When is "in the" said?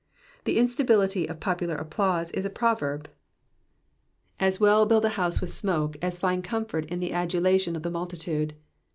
6.85-7.13